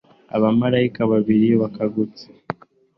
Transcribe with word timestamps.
Abamarayika 0.35 1.01
babiri 1.11 1.47
bakangutse 1.61 2.25